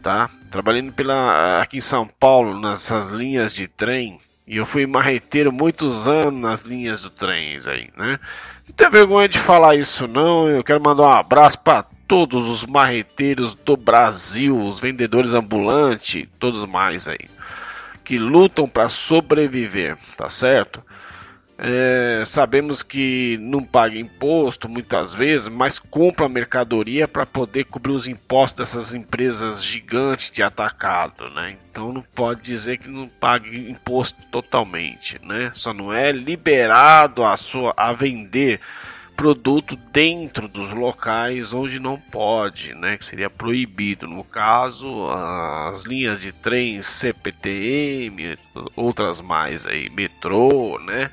tá? 0.00 0.30
Trabalhando 0.50 0.92
pela 0.92 1.60
aqui 1.60 1.78
em 1.78 1.80
São 1.80 2.06
Paulo 2.06 2.60
nessas 2.60 3.08
linhas 3.08 3.52
de 3.54 3.66
trem 3.66 4.20
e 4.46 4.56
eu 4.56 4.64
fui 4.64 4.86
marreteiro 4.86 5.50
muitos 5.50 6.06
anos 6.06 6.40
nas 6.40 6.60
linhas 6.62 7.00
do 7.00 7.10
trem 7.10 7.58
aí, 7.66 7.90
né? 7.96 8.20
Não 8.68 8.74
tem 8.76 8.88
vergonha 8.88 9.28
de 9.28 9.38
falar 9.38 9.74
isso 9.74 10.06
não. 10.06 10.48
Eu 10.48 10.62
quero 10.62 10.80
mandar 10.80 11.02
um 11.02 11.12
abraço 11.12 11.58
para 11.58 11.84
todos 12.06 12.48
os 12.48 12.64
marreteiros 12.64 13.54
do 13.54 13.76
Brasil, 13.76 14.56
os 14.56 14.78
vendedores 14.78 15.34
ambulantes, 15.34 16.28
todos 16.38 16.64
mais 16.66 17.08
aí, 17.08 17.28
que 18.04 18.16
lutam 18.16 18.68
para 18.68 18.88
sobreviver, 18.88 19.96
tá 20.16 20.28
certo? 20.28 20.84
É, 21.64 22.24
sabemos 22.26 22.82
que 22.82 23.38
não 23.40 23.62
paga 23.62 23.96
imposto 23.96 24.68
muitas 24.68 25.14
vezes, 25.14 25.46
mas 25.46 25.78
compra 25.78 26.28
mercadoria 26.28 27.06
para 27.06 27.24
poder 27.24 27.66
cobrir 27.66 27.92
os 27.92 28.08
impostos 28.08 28.74
dessas 28.74 28.92
empresas 28.92 29.64
gigantes 29.64 30.32
de 30.32 30.42
atacado, 30.42 31.30
né? 31.30 31.56
Então 31.70 31.92
não 31.92 32.02
pode 32.16 32.42
dizer 32.42 32.78
que 32.78 32.88
não 32.88 33.06
paga 33.06 33.48
imposto 33.48 34.20
totalmente, 34.32 35.20
né? 35.22 35.52
Só 35.54 35.72
não 35.72 35.92
é 35.92 36.10
liberado 36.10 37.22
a 37.22 37.36
sua 37.36 37.72
a 37.76 37.92
vender 37.92 38.58
produto 39.16 39.76
dentro 39.92 40.48
dos 40.48 40.72
locais 40.72 41.52
onde 41.52 41.78
não 41.78 41.96
pode, 41.96 42.74
né? 42.74 42.96
Que 42.96 43.04
seria 43.04 43.30
proibido. 43.30 44.08
No 44.08 44.24
caso, 44.24 45.08
as 45.12 45.84
linhas 45.84 46.20
de 46.20 46.32
trens 46.32 46.86
CPTM, 46.86 48.36
outras 48.74 49.20
mais 49.20 49.64
aí, 49.64 49.88
metrô, 49.90 50.76
né? 50.80 51.08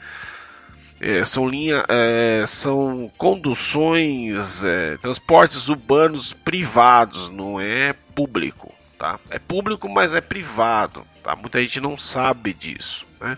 É, 1.02 1.24
são 1.24 1.48
linha, 1.48 1.86
é, 1.88 2.44
são 2.46 3.10
conduções, 3.18 4.64
é, 4.66 4.98
transportes 4.98 5.70
urbanos 5.70 6.34
privados, 6.34 7.30
não 7.30 7.60
é 7.60 7.94
público, 7.94 8.74
tá? 8.98 9.18
É 9.30 9.40
público, 9.40 9.88
mas 9.88 10.14
é 10.14 10.20
privado, 10.20 11.06
tá? 11.24 11.38
Muita 11.38 11.62
gente 11.62 11.80
não 11.80 11.98
sabe 11.98 12.54
disso, 12.54 13.08
né? 13.22 13.38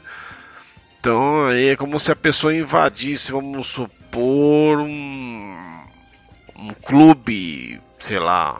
Então 0.99 1.45
aí 1.47 1.69
é 1.69 1.75
como 1.75 1.99
se 1.99 2.11
a 2.11 2.15
pessoa 2.15 2.55
invadisse, 2.55 3.31
vamos 3.31 3.67
supor, 3.67 4.79
um, 4.79 5.85
um 6.55 6.73
clube, 6.83 7.79
sei 7.99 8.17
lá, 8.17 8.59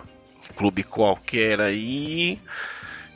um 0.50 0.54
clube 0.54 0.84
qualquer 0.84 1.60
aí 1.60 2.40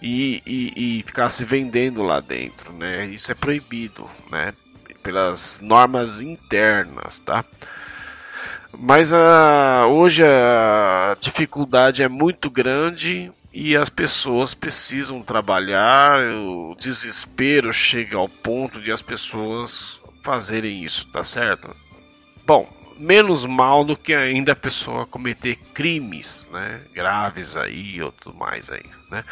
e, 0.02 0.41
e, 0.45 1.00
e 1.00 1.04
ficasse 1.04 1.45
vendendo 1.45 2.02
lá 2.02 2.19
dentro, 2.19 2.74
né? 2.74 3.06
Isso 3.06 3.32
é 3.32 3.36
proibido, 3.36 4.10
né? 4.32 4.52
Pelas 5.06 5.60
normas 5.62 6.20
internas, 6.20 7.20
tá? 7.20 7.46
Mas 8.76 9.13
uh, 9.13 9.86
hoje 9.88 10.24
a 10.26 11.15
dificuldade 11.22 12.02
é 12.02 12.08
muito 12.08 12.50
grande 12.50 13.32
e 13.54 13.78
as 13.78 13.88
pessoas 13.88 14.56
precisam 14.56 15.22
trabalhar. 15.22 16.20
O 16.20 16.76
desespero 16.80 17.72
chega 17.72 18.18
ao 18.18 18.28
ponto 18.28 18.82
de 18.82 18.91
as 18.91 19.04
pessoas 19.04 20.00
fazerem 20.24 20.84
isso, 20.84 21.08
tá 21.12 21.24
certo? 21.24 21.74
Bom, 22.44 22.68
menos 22.98 23.46
mal 23.46 23.86
do 23.86 23.96
que 23.96 24.13
ainda 24.13 24.54
a 24.54 24.56
pessoa 24.56 25.06
cometer 25.06 25.56
crimes, 25.72 26.48
né, 26.52 26.82
graves 26.94 27.56
aí 27.56 28.02
ou 28.02 28.12
tudo 28.12 28.36
mais 28.36 28.72
aí, 28.72 28.86
né? 29.12 29.24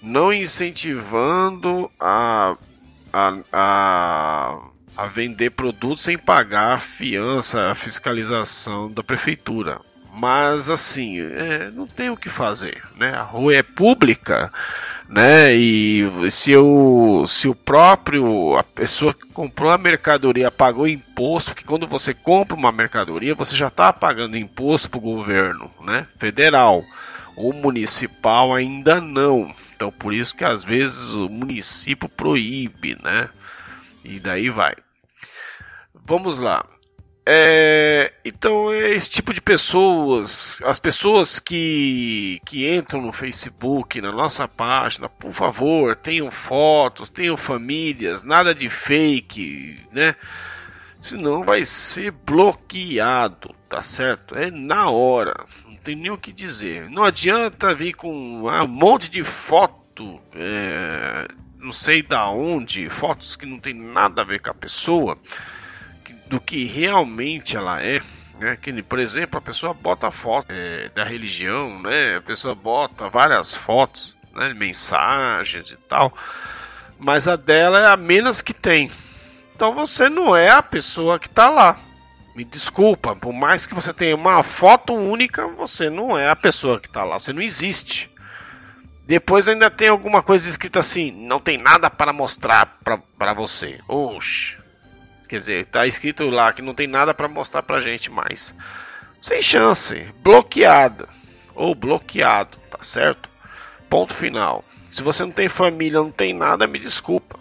Não 0.00 0.32
incentivando 0.32 1.90
a, 1.98 2.56
a, 3.12 3.34
a 3.52 4.58
a 4.96 5.06
vender 5.06 5.50
produtos 5.50 6.04
sem 6.04 6.18
pagar 6.18 6.74
a 6.74 6.78
fiança, 6.78 7.70
a 7.70 7.74
fiscalização 7.74 8.90
da 8.90 9.02
prefeitura. 9.02 9.80
Mas 10.12 10.68
assim, 10.68 11.20
é, 11.20 11.70
não 11.70 11.86
tem 11.86 12.10
o 12.10 12.16
que 12.16 12.28
fazer, 12.28 12.82
né? 12.96 13.14
A 13.14 13.22
rua 13.22 13.54
é 13.54 13.62
pública, 13.62 14.52
né? 15.08 15.54
E 15.54 16.04
se, 16.30 16.50
eu, 16.50 17.24
se 17.26 17.48
o 17.48 17.54
próprio 17.54 18.56
a 18.56 18.62
pessoa 18.62 19.14
que 19.14 19.26
comprou 19.28 19.70
a 19.70 19.78
mercadoria 19.78 20.50
pagou 20.50 20.86
imposto, 20.86 21.52
porque 21.52 21.64
quando 21.64 21.86
você 21.86 22.12
compra 22.12 22.56
uma 22.56 22.72
mercadoria 22.72 23.34
você 23.34 23.56
já 23.56 23.68
está 23.68 23.92
pagando 23.92 24.36
imposto 24.36 24.90
para 24.90 24.98
o 24.98 25.02
governo, 25.02 25.70
né? 25.80 26.06
Federal 26.18 26.84
ou 27.36 27.52
municipal 27.52 28.52
ainda 28.52 29.00
não. 29.00 29.54
Então 29.74 29.90
por 29.90 30.12
isso 30.12 30.36
que 30.36 30.44
às 30.44 30.62
vezes 30.64 31.14
o 31.14 31.28
município 31.28 32.08
proíbe, 32.08 32.98
né? 33.02 33.28
E 34.04 34.18
daí 34.18 34.48
vai. 34.48 34.74
Vamos 35.94 36.38
lá. 36.38 36.66
É, 37.26 38.12
então 38.24 38.72
é 38.72 38.90
esse 38.90 39.08
tipo 39.08 39.32
de 39.32 39.40
pessoas, 39.40 40.58
as 40.64 40.78
pessoas 40.78 41.38
que, 41.38 42.40
que 42.44 42.68
entram 42.68 43.02
no 43.02 43.12
Facebook, 43.12 44.00
na 44.00 44.10
nossa 44.10 44.48
página, 44.48 45.08
por 45.08 45.32
favor, 45.32 45.94
tenham 45.94 46.30
fotos, 46.30 47.10
tenham 47.10 47.36
famílias, 47.36 48.24
nada 48.24 48.54
de 48.54 48.68
fake, 48.70 49.80
né? 49.92 50.16
Senão 51.00 51.44
vai 51.44 51.64
ser 51.64 52.10
bloqueado, 52.10 53.54
tá 53.68 53.80
certo? 53.80 54.36
É 54.36 54.50
na 54.50 54.90
hora, 54.90 55.46
não 55.64 55.76
tem 55.76 55.94
nem 55.94 56.10
o 56.10 56.18
que 56.18 56.32
dizer. 56.32 56.90
Não 56.90 57.04
adianta 57.04 57.74
vir 57.74 57.94
com 57.94 58.12
um 58.12 58.66
monte 58.66 59.10
de 59.10 59.22
foto, 59.22 60.20
é, 60.34 61.28
não 61.60 61.72
sei 61.72 62.02
da 62.02 62.28
onde, 62.30 62.88
fotos 62.88 63.36
que 63.36 63.46
não 63.46 63.58
tem 63.58 63.74
nada 63.74 64.22
a 64.22 64.24
ver 64.24 64.40
com 64.40 64.50
a 64.50 64.54
pessoa, 64.54 65.18
do 66.26 66.40
que 66.40 66.64
realmente 66.64 67.56
ela 67.56 67.82
é. 67.82 68.00
Né? 68.38 68.56
Que, 68.56 68.82
por 68.82 68.98
exemplo, 68.98 69.38
a 69.38 69.42
pessoa 69.42 69.74
bota 69.74 70.10
foto 70.10 70.46
é, 70.50 70.88
da 70.94 71.04
religião, 71.04 71.80
né? 71.82 72.16
A 72.16 72.22
pessoa 72.22 72.54
bota 72.54 73.08
várias 73.08 73.54
fotos, 73.54 74.16
né? 74.34 74.54
mensagens 74.54 75.70
e 75.70 75.76
tal, 75.76 76.16
mas 76.98 77.28
a 77.28 77.36
dela 77.36 77.80
é 77.80 77.86
a 77.86 77.96
menos 77.96 78.40
que 78.40 78.54
tem. 78.54 78.90
Então 79.54 79.74
você 79.74 80.08
não 80.08 80.34
é 80.34 80.48
a 80.48 80.62
pessoa 80.62 81.18
que 81.18 81.26
está 81.26 81.50
lá. 81.50 81.78
Me 82.34 82.44
desculpa, 82.44 83.14
por 83.14 83.32
mais 83.32 83.66
que 83.66 83.74
você 83.74 83.92
tenha 83.92 84.14
uma 84.14 84.42
foto 84.42 84.94
única, 84.94 85.46
você 85.48 85.90
não 85.90 86.16
é 86.16 86.30
a 86.30 86.36
pessoa 86.36 86.80
que 86.80 86.86
está 86.86 87.04
lá, 87.04 87.18
você 87.18 87.32
não 87.32 87.42
existe. 87.42 88.10
Depois 89.10 89.48
ainda 89.48 89.68
tem 89.68 89.88
alguma 89.88 90.22
coisa 90.22 90.48
escrita 90.48 90.78
assim: 90.78 91.10
não 91.10 91.40
tem 91.40 91.58
nada 91.58 91.90
para 91.90 92.12
mostrar 92.12 92.78
para 93.18 93.34
você. 93.34 93.80
Oxe. 93.88 94.56
Quer 95.28 95.40
dizer, 95.40 95.66
tá 95.66 95.84
escrito 95.84 96.30
lá 96.30 96.52
que 96.52 96.62
não 96.62 96.72
tem 96.72 96.86
nada 96.86 97.12
para 97.12 97.26
mostrar 97.26 97.64
pra 97.64 97.80
gente 97.80 98.08
mais. 98.08 98.54
Sem 99.20 99.42
chance. 99.42 100.06
Bloqueada. 100.22 101.08
Ou 101.56 101.74
bloqueado, 101.74 102.56
tá 102.70 102.78
certo? 102.82 103.28
Ponto 103.88 104.14
final. 104.14 104.64
Se 104.88 105.02
você 105.02 105.24
não 105.24 105.32
tem 105.32 105.48
família, 105.48 105.98
não 105.98 106.12
tem 106.12 106.32
nada, 106.32 106.68
me 106.68 106.78
desculpa 106.78 107.36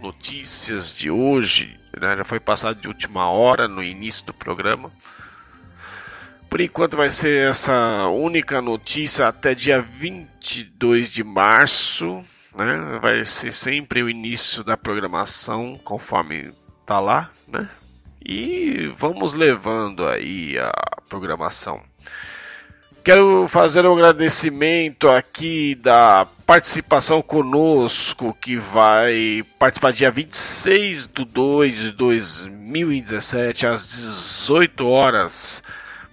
notícias 0.00 0.94
de 0.94 1.10
hoje, 1.10 1.76
né? 2.00 2.16
já 2.18 2.24
foi 2.24 2.38
passado 2.38 2.80
de 2.80 2.86
última 2.86 3.28
hora 3.28 3.66
no 3.66 3.82
início 3.82 4.24
do 4.26 4.32
programa. 4.32 4.92
Por 6.50 6.60
enquanto 6.60 6.96
vai 6.96 7.12
ser 7.12 7.48
essa 7.48 8.08
única 8.08 8.60
notícia 8.60 9.28
até 9.28 9.54
dia 9.54 9.80
22 9.80 11.08
de 11.08 11.22
março, 11.22 12.24
né? 12.52 12.98
Vai 13.00 13.24
ser 13.24 13.52
sempre 13.52 14.02
o 14.02 14.10
início 14.10 14.64
da 14.64 14.76
programação, 14.76 15.78
conforme 15.84 16.50
tá 16.84 16.98
lá, 16.98 17.30
né? 17.46 17.68
E 18.20 18.92
vamos 18.96 19.32
levando 19.32 20.06
aí 20.08 20.58
a 20.58 20.72
programação. 21.08 21.80
Quero 23.04 23.46
fazer 23.48 23.86
um 23.86 23.94
agradecimento 23.94 25.08
aqui 25.08 25.74
da 25.76 26.26
participação 26.44 27.22
conosco, 27.22 28.36
que 28.38 28.56
vai 28.56 29.42
participar 29.58 29.92
dia 29.92 30.10
26 30.10 31.06
de 31.06 31.24
2 31.24 31.76
de 31.76 31.92
2017, 31.92 33.66
às 33.68 33.88
18 33.88 34.86
horas, 34.86 35.62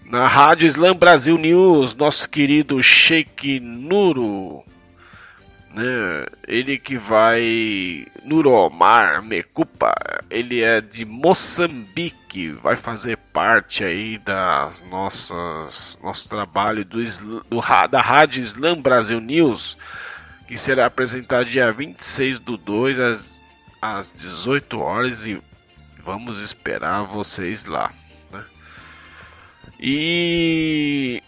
na 0.07 0.27
Rádio 0.27 0.67
Slam 0.67 0.95
Brasil 0.95 1.37
News, 1.37 1.95
nosso 1.95 2.29
querido 2.29 2.81
Sheik 2.81 3.59
Nuro 3.59 4.63
né? 5.77 6.25
Ele 6.47 6.79
que 6.79 6.97
vai 6.97 8.05
Nuromar 8.25 9.21
Mekupa, 9.21 9.93
ele 10.27 10.63
é 10.63 10.81
de 10.81 11.05
Moçambique, 11.05 12.49
vai 12.49 12.75
fazer 12.75 13.15
parte 13.31 13.83
aí 13.83 14.17
das 14.17 14.81
nossas 14.89 15.95
nosso 16.01 16.27
trabalho 16.27 16.83
do, 16.83 16.99
do 17.43 17.61
da 17.91 18.01
Rádio 18.01 18.41
Slam 18.41 18.81
Brasil 18.81 19.21
News, 19.21 19.77
que 20.47 20.57
será 20.57 20.87
apresentado 20.87 21.45
dia 21.45 21.71
26 21.71 22.39
do 22.39 22.57
2 22.57 22.99
às, 22.99 23.41
às 23.79 24.11
18 24.11 24.79
horas 24.79 25.27
e 25.27 25.39
vamos 26.03 26.41
esperar 26.41 27.03
vocês 27.03 27.65
lá. 27.65 27.93
E 29.79 31.21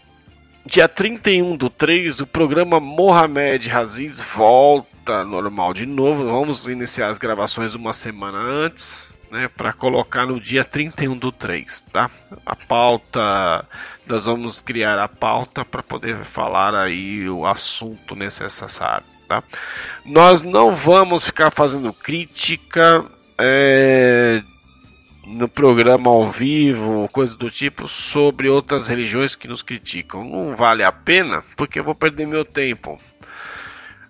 Dia 0.70 0.86
31 0.86 1.56
do 1.56 1.68
3, 1.68 2.20
o 2.20 2.26
programa 2.28 2.78
Mohamed 2.78 3.72
Aziz 3.72 4.20
volta 4.20 5.24
normal 5.24 5.74
de 5.74 5.84
novo. 5.84 6.24
Vamos 6.24 6.68
iniciar 6.68 7.08
as 7.08 7.18
gravações 7.18 7.74
uma 7.74 7.92
semana 7.92 8.38
antes, 8.38 9.08
né, 9.32 9.48
para 9.48 9.72
colocar 9.72 10.26
no 10.26 10.38
dia 10.38 10.62
31 10.62 11.16
do 11.16 11.32
3, 11.32 11.80
tá? 11.92 12.08
A 12.46 12.54
pauta, 12.54 13.64
nós 14.06 14.26
vamos 14.26 14.60
criar 14.60 14.96
a 14.98 15.08
pauta 15.08 15.64
para 15.64 15.82
poder 15.82 16.24
falar 16.24 16.74
aí 16.74 17.28
o 17.28 17.44
assunto 17.46 18.14
necessário, 18.14 19.06
tá? 19.26 19.42
Nós 20.04 20.40
não 20.40 20.72
vamos 20.72 21.24
ficar 21.24 21.50
fazendo 21.50 21.92
crítica 21.92 23.04
é, 23.38 24.40
no 25.26 25.48
programa 25.48 26.10
ao 26.10 26.30
vivo, 26.30 27.08
coisa 27.12 27.36
do 27.36 27.50
tipo, 27.50 27.86
sobre 27.86 28.48
outras 28.48 28.88
religiões 28.88 29.34
que 29.34 29.48
nos 29.48 29.62
criticam. 29.62 30.24
Não 30.24 30.56
vale 30.56 30.82
a 30.82 30.92
pena, 30.92 31.44
porque 31.56 31.78
eu 31.78 31.84
vou 31.84 31.94
perder 31.94 32.26
meu 32.26 32.44
tempo. 32.44 33.00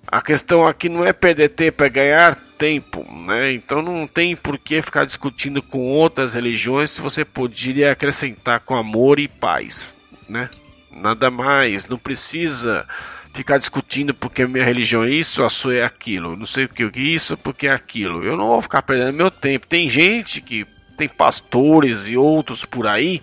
A 0.06 0.20
questão 0.20 0.66
aqui 0.66 0.88
não 0.88 1.04
é 1.04 1.12
perder 1.12 1.50
tempo, 1.50 1.84
é 1.84 1.88
ganhar 1.88 2.34
tempo, 2.58 3.06
né? 3.26 3.52
Então 3.52 3.80
não 3.80 4.06
tem 4.06 4.34
por 4.34 4.58
que 4.58 4.82
ficar 4.82 5.04
discutindo 5.04 5.62
com 5.62 5.78
outras 5.78 6.34
religiões 6.34 6.90
se 6.90 7.00
você 7.00 7.24
poderia 7.24 7.92
acrescentar 7.92 8.60
com 8.60 8.74
amor 8.74 9.20
e 9.20 9.28
paz, 9.28 9.94
né? 10.28 10.50
Nada 10.90 11.30
mais, 11.30 11.86
não 11.86 11.96
precisa 11.96 12.86
ficar 13.32 13.58
discutindo 13.58 14.12
porque 14.12 14.44
minha 14.46 14.64
religião 14.64 15.04
é 15.04 15.10
isso, 15.10 15.44
a 15.44 15.48
sua 15.48 15.76
é 15.76 15.84
aquilo, 15.84 16.36
não 16.36 16.46
sei 16.46 16.64
o 16.64 16.68
que 16.68 16.82
é 16.82 16.90
isso, 16.98 17.36
porque 17.36 17.68
é 17.68 17.72
aquilo. 17.72 18.24
Eu 18.24 18.36
não 18.36 18.48
vou 18.48 18.62
ficar 18.62 18.82
perdendo 18.82 19.16
meu 19.16 19.30
tempo. 19.30 19.66
Tem 19.66 19.88
gente 19.88 20.40
que 20.40 20.66
tem 21.00 21.08
pastores 21.08 22.08
e 22.08 22.16
outros 22.16 22.66
por 22.66 22.86
aí. 22.86 23.22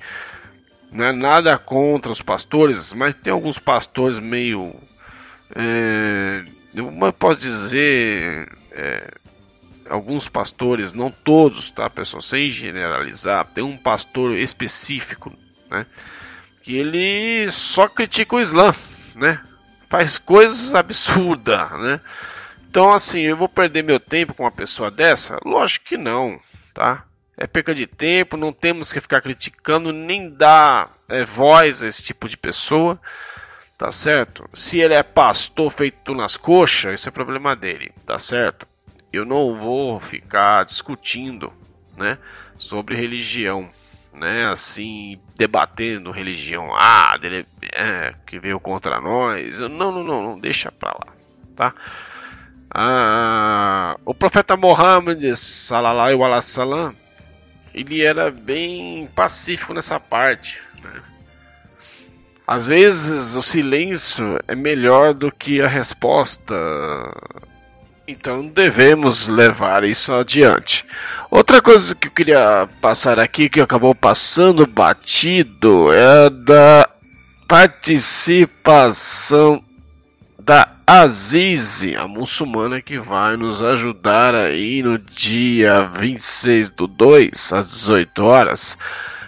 Não 0.92 1.06
é 1.06 1.12
nada 1.12 1.56
contra 1.60 2.12
os 2.12 2.24
pastores, 2.24 2.92
mas 2.92 3.14
tem 3.14 3.32
alguns 3.32 3.60
pastores 3.60 4.18
meio. 4.18 4.74
É, 5.56 6.44
eu 6.74 7.14
posso 7.14 7.40
dizer. 7.40 8.52
É, 8.72 9.12
alguns 9.88 10.28
pastores, 10.28 10.92
não 10.92 11.12
todos, 11.12 11.70
tá, 11.70 11.88
pessoal? 11.88 12.22
Sem 12.22 12.50
generalizar, 12.50 13.46
tem 13.46 13.64
um 13.64 13.78
pastor 13.78 14.36
específico, 14.36 15.32
né? 15.70 15.86
Que 16.64 16.76
ele 16.78 17.50
só 17.52 17.88
critica 17.88 18.36
o 18.36 18.42
Islã, 18.42 18.74
né? 19.16 19.40
Faz 19.88 20.18
coisas 20.18 20.74
absurdas, 20.74 21.72
né? 21.80 22.02
Então, 22.70 22.92
assim, 22.92 23.22
eu 23.22 23.38
vou 23.38 23.48
perder 23.48 23.84
meu 23.84 24.00
tempo 24.00 24.34
com 24.34 24.44
uma 24.44 24.52
pessoa 24.52 24.90
dessa? 24.90 25.40
Lógico 25.46 25.86
que 25.86 25.98
não, 25.98 26.40
tá? 26.74 27.07
É 27.38 27.46
perca 27.46 27.74
de 27.74 27.86
tempo, 27.86 28.36
não 28.36 28.52
temos 28.52 28.92
que 28.92 29.00
ficar 29.00 29.22
criticando 29.22 29.94
nem 29.94 30.30
dar 30.30 30.92
é, 31.08 31.24
voz 31.24 31.84
a 31.84 31.88
esse 31.88 32.02
tipo 32.02 32.28
de 32.28 32.36
pessoa, 32.36 33.00
tá 33.78 33.92
certo? 33.92 34.50
Se 34.54 34.80
ele 34.80 34.96
é 34.96 35.04
pastor 35.04 35.72
feito 35.72 36.16
nas 36.16 36.36
coxas, 36.36 37.00
isso 37.00 37.10
é 37.10 37.12
problema 37.12 37.56
dele, 37.56 37.94
tá 38.08 38.18
certo? 38.18 38.68
Eu 39.14 39.24
não 39.24 39.56
vou 39.56 40.00
ficar 40.00 40.66
discutindo, 40.66 41.54
né, 41.96 42.18
sobre 42.58 42.96
religião, 42.96 43.70
né, 44.12 44.48
assim, 44.48 45.20
debatendo 45.36 46.10
religião, 46.10 46.74
ah, 46.76 47.16
dele, 47.18 47.46
é, 47.72 48.16
que 48.26 48.40
veio 48.40 48.60
contra 48.60 49.00
nós, 49.00 49.60
não, 49.60 49.70
não, 49.70 50.04
não, 50.04 50.24
não, 50.24 50.40
deixa 50.40 50.72
pra 50.72 50.90
lá, 50.90 51.14
tá? 51.56 51.74
Ah, 52.74 53.96
o 54.04 54.14
profeta 54.14 54.58
Mohammed, 54.58 55.36
salallahu 55.36 56.24
alaihi 56.24 56.36
wasallam, 56.36 56.96
ele 57.78 58.04
era 58.04 58.30
bem 58.32 59.08
pacífico 59.16 59.72
nessa 59.72 60.00
parte. 60.00 60.60
Né? 60.84 61.00
Às 62.48 62.66
vezes 62.68 63.36
o 63.36 63.44
silêncio 63.44 64.40
é 64.48 64.56
melhor 64.56 65.14
do 65.14 65.32
que 65.32 65.62
a 65.62 65.68
resposta. 65.68 66.56
Então 68.08 68.48
devemos 68.48 69.28
levar 69.28 69.84
isso 69.84 70.12
adiante. 70.12 70.88
Outra 71.30 71.62
coisa 71.62 71.94
que 71.94 72.08
eu 72.08 72.12
queria 72.12 72.68
passar 72.82 73.20
aqui, 73.20 73.48
que 73.48 73.62
acabou 73.62 73.94
passando 73.94 74.66
batido, 74.66 75.94
é 75.94 76.32
da 76.32 76.90
participação 77.48 79.64
da 80.48 80.78
Azize, 80.88 81.94
a 81.94 82.08
muçulmana 82.08 82.82
que 82.82 82.98
vai 82.98 83.36
nos 83.36 83.62
ajudar 83.62 84.34
aí 84.34 84.82
no 84.82 84.98
dia 84.98 85.84
26 85.84 86.70
do 86.70 86.88
2, 86.88 87.52
às 87.52 87.68
18 87.68 88.24
horas. 88.24 88.78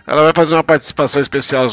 Ela 0.08 0.23
vai 0.23 0.32
fazer 0.34 0.55
uma 0.55 0.63
participação 0.63 1.21
especial, 1.21 1.67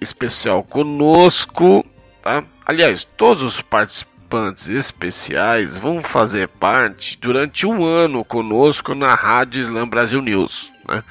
especial 0.00 0.62
conosco, 0.62 1.84
tá? 2.22 2.44
Aliás, 2.64 3.02
todos 3.02 3.42
os 3.42 3.60
participantes 3.60 4.68
especiais 4.68 5.76
vão 5.76 6.00
fazer 6.00 6.46
parte 6.46 7.18
durante 7.20 7.66
um 7.66 7.84
ano 7.84 8.24
conosco 8.24 8.94
na 8.94 9.12
Rádio 9.12 9.60
Islam 9.60 9.88
Brasil 9.88 10.22
News, 10.22 10.72
né? 10.88 11.02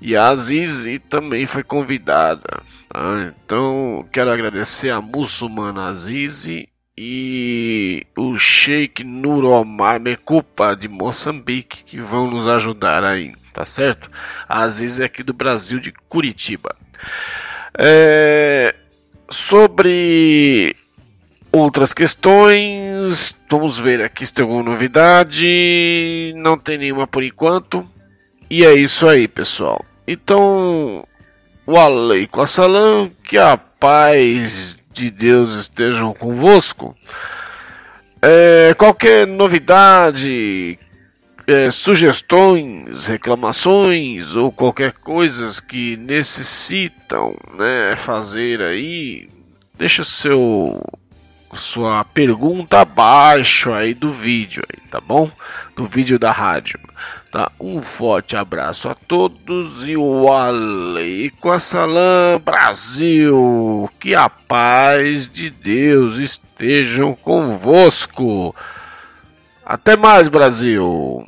E 0.00 0.16
a 0.16 0.28
Azizi 0.28 0.98
também 0.98 1.44
foi 1.44 1.62
convidada. 1.62 2.62
Tá? 2.88 3.30
Então, 3.44 4.06
quero 4.10 4.30
agradecer 4.30 4.88
a 4.88 5.02
muçulmana 5.02 5.88
Azizi 5.88 6.66
e 6.96 8.06
o 8.16 8.38
Sheikh 8.38 9.02
Nur 9.02 9.44
Omar 9.44 10.00
Mekupa 10.00 10.76
de 10.76 10.88
Moçambique 10.88 11.82
que 11.84 12.00
vão 12.00 12.30
nos 12.30 12.46
ajudar 12.48 13.02
aí, 13.02 13.32
tá 13.52 13.64
certo? 13.64 14.10
A 14.48 14.60
Aziz 14.60 15.00
é 15.00 15.04
aqui 15.04 15.22
do 15.22 15.32
Brasil, 15.32 15.80
de 15.80 15.92
Curitiba. 16.08 16.76
É, 17.76 18.74
sobre 19.28 20.76
outras 21.50 21.92
questões, 21.92 23.36
vamos 23.50 23.78
ver 23.78 24.00
aqui 24.00 24.24
se 24.24 24.32
tem 24.32 24.44
alguma 24.44 24.62
novidade. 24.62 26.32
Não 26.36 26.56
tem 26.56 26.78
nenhuma 26.78 27.06
por 27.06 27.22
enquanto. 27.22 27.88
E 28.48 28.64
é 28.64 28.72
isso 28.74 29.08
aí, 29.08 29.26
pessoal. 29.26 29.84
Então, 30.06 31.06
o 31.66 31.76
Aleikum 31.76 32.42
Assalam, 32.42 33.10
que 33.24 33.38
a 33.38 33.56
paz 33.56 34.76
de 34.94 35.10
Deus 35.10 35.54
estejam 35.54 36.14
convosco. 36.14 36.96
É, 38.22 38.72
qualquer 38.74 39.26
novidade, 39.26 40.78
é, 41.46 41.70
sugestões, 41.70 43.06
reclamações 43.06 44.34
ou 44.34 44.50
qualquer 44.50 44.92
coisa 44.92 45.50
que 45.62 45.96
necessitam 45.96 47.36
né, 47.58 47.96
fazer 47.96 48.62
aí, 48.62 49.28
deixa 49.76 50.04
seu 50.04 50.80
sua 51.54 52.02
pergunta 52.04 52.80
abaixo 52.80 53.72
aí 53.72 53.94
do 53.94 54.12
vídeo, 54.12 54.64
aí, 54.72 54.80
tá 54.90 55.00
bom? 55.00 55.30
Do 55.76 55.86
vídeo 55.86 56.18
da 56.18 56.32
rádio. 56.32 56.80
Tá? 57.34 57.50
Um 57.58 57.82
forte 57.82 58.36
abraço 58.36 58.88
a 58.88 58.94
todos 58.94 59.88
e 59.88 59.96
o 59.96 60.32
Aleikum 60.32 61.50
Assalam 61.50 62.38
Brasil. 62.38 63.90
Que 63.98 64.14
a 64.14 64.28
paz 64.28 65.26
de 65.26 65.50
Deus 65.50 66.16
estejam 66.18 67.12
convosco. 67.12 68.54
Até 69.66 69.96
mais, 69.96 70.28
Brasil. 70.28 71.26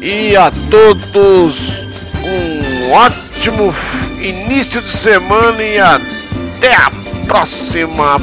E 0.02 0.34
a 0.34 0.50
todos 0.68 1.84
um 2.24 2.90
ótimo 2.90 3.72
início 4.20 4.82
de 4.82 4.90
semana 4.90 5.62
e 5.62 5.78
até 5.78 6.74
a 6.74 6.90
próxima 7.28 8.20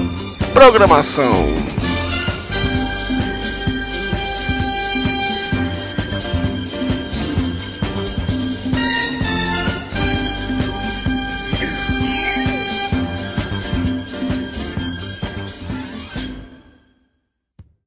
programação. 0.54 1.56